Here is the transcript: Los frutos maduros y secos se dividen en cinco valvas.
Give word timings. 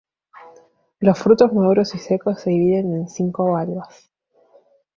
Los 0.99 1.19
frutos 1.19 1.53
maduros 1.53 1.93
y 1.93 1.99
secos 1.99 2.39
se 2.41 2.49
dividen 2.49 2.91
en 2.95 3.07
cinco 3.07 3.51
valvas. 3.51 4.09